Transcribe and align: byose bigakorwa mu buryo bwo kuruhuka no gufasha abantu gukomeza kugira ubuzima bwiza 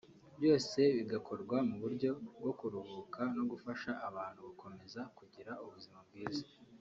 byose 0.37 0.79
bigakorwa 0.97 1.57
mu 1.69 1.75
buryo 1.83 2.09
bwo 2.37 2.51
kuruhuka 2.59 3.21
no 3.35 3.43
gufasha 3.51 3.91
abantu 4.07 4.39
gukomeza 4.47 5.01
kugira 5.17 5.51
ubuzima 5.65 5.99
bwiza 6.07 6.45